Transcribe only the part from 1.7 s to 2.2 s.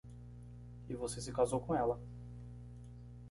ela.